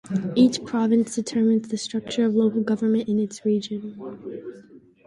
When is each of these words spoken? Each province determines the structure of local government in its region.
Each 0.33 0.63
province 0.65 1.13
determines 1.15 1.67
the 1.67 1.77
structure 1.77 2.25
of 2.25 2.33
local 2.33 2.63
government 2.63 3.07
in 3.07 3.19
its 3.19 3.45
region. 3.45 4.01